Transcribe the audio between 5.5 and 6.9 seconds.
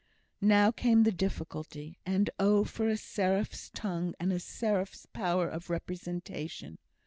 of representation!